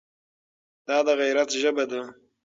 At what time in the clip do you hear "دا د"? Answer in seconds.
0.87-1.09